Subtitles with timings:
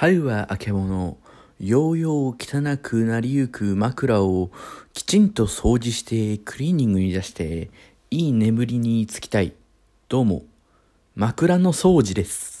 [0.00, 1.18] 春は明け物。
[1.58, 4.50] ようよう汚くなりゆく枕を
[4.94, 7.68] きちんと掃除してクリーニングに出して
[8.10, 9.52] いい眠りにつきたい。
[10.08, 10.44] どうも、
[11.16, 12.59] 枕の掃除です。